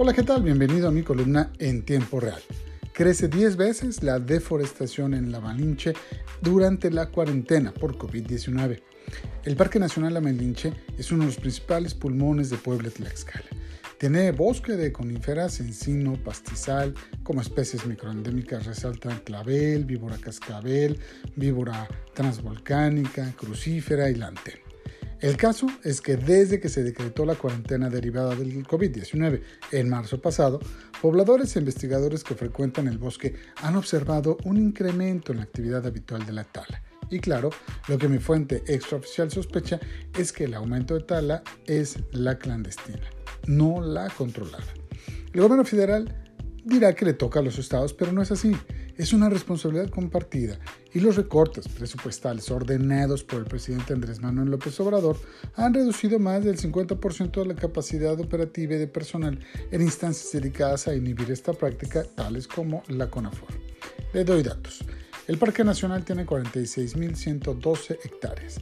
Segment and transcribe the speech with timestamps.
[0.00, 0.44] Hola, ¿qué tal?
[0.44, 2.40] Bienvenido a mi columna en tiempo real.
[2.92, 5.92] Crece 10 veces la deforestación en la Malinche
[6.40, 8.80] durante la cuarentena por COVID-19.
[9.42, 13.48] El Parque Nacional La Malinche es uno de los principales pulmones de Puebla Tlaxcala.
[13.98, 16.94] Tiene bosque de coníferas, encino, pastizal,
[17.24, 21.00] como especies microendémicas resaltan clavel, víbora cascabel,
[21.34, 24.67] víbora transvolcánica, crucífera y lantén.
[25.20, 30.20] El caso es que desde que se decretó la cuarentena derivada del COVID-19 en marzo
[30.20, 30.60] pasado,
[31.02, 36.24] pobladores e investigadores que frecuentan el bosque han observado un incremento en la actividad habitual
[36.24, 36.82] de la tala.
[37.10, 37.50] Y claro,
[37.88, 39.80] lo que mi fuente extraoficial sospecha
[40.16, 43.10] es que el aumento de tala es la clandestina,
[43.46, 44.66] no la controlada.
[45.32, 46.14] El gobierno federal
[46.64, 48.54] dirá que le toca a los estados, pero no es así
[48.98, 50.58] es una responsabilidad compartida
[50.92, 55.16] y los recortes presupuestales ordenados por el presidente Andrés Manuel López Obrador
[55.54, 59.38] han reducido más del 50% de la capacidad operativa y de personal
[59.70, 63.48] en instancias dedicadas a inhibir esta práctica, tales como la CONAFOR.
[64.12, 64.84] Le doy datos.
[65.28, 68.58] El Parque Nacional tiene 46.112 hectáreas.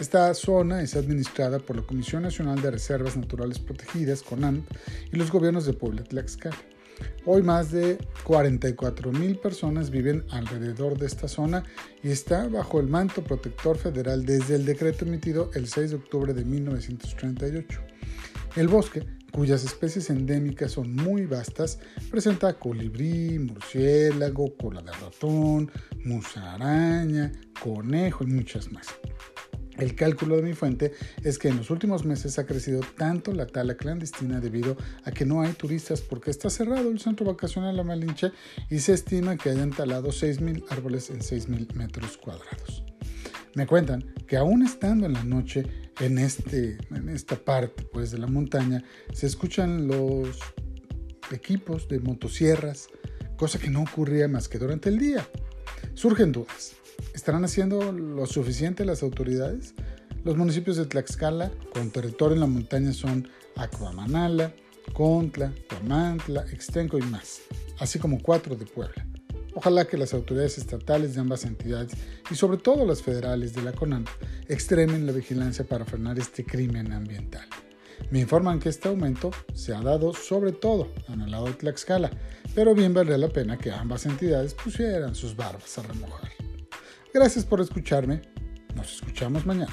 [0.00, 4.66] Esta zona es administrada por la Comisión Nacional de Reservas Naturales Protegidas, CONANP,
[5.12, 6.56] y los gobiernos de Puebla y Tlaxcala.
[7.24, 11.64] Hoy más de 44 mil personas viven alrededor de esta zona
[12.02, 16.34] y está bajo el manto protector federal desde el decreto emitido el 6 de octubre
[16.34, 17.80] de 1938.
[18.56, 21.78] El bosque, cuyas especies endémicas son muy vastas,
[22.10, 25.70] presenta colibrí, murciélago, cola de ratón,
[26.04, 28.86] musaraña, conejo y muchas más.
[29.78, 33.46] El cálculo de mi fuente es que en los últimos meses ha crecido tanto la
[33.46, 37.82] tala clandestina debido a que no hay turistas porque está cerrado el centro vacacional La
[37.82, 38.32] Malinche
[38.70, 42.84] y se estima que hayan talado 6.000 árboles en 6.000 metros cuadrados.
[43.54, 45.64] Me cuentan que aún estando en la noche
[46.00, 50.38] en, este, en esta parte pues, de la montaña se escuchan los
[51.32, 52.88] equipos de motosierras,
[53.36, 55.26] cosa que no ocurría más que durante el día.
[55.94, 56.76] Surgen dudas.
[57.14, 59.74] ¿Estarán haciendo lo suficiente las autoridades?
[60.24, 64.52] Los municipios de Tlaxcala con territorio en la montaña son Acuamanala,
[64.92, 67.40] Contla, Tomantla, Extenco y más,
[67.78, 69.06] así como cuatro de Puebla.
[69.54, 71.92] Ojalá que las autoridades estatales de ambas entidades
[72.30, 74.04] y sobre todo las federales de la CONAN
[74.48, 77.46] extremen la vigilancia para frenar este crimen ambiental.
[78.10, 82.10] Me informan que este aumento se ha dado sobre todo en el lado de Tlaxcala,
[82.54, 86.30] pero bien valdría la pena que ambas entidades pusieran sus barbas a remojar.
[87.16, 88.20] Gracias por escucharme.
[88.74, 89.72] Nos escuchamos mañana.